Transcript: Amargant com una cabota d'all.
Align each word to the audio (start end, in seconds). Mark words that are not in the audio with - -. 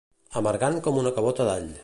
Amargant 0.41 0.79
com 0.89 0.99
una 1.03 1.13
cabota 1.19 1.51
d'all. 1.51 1.71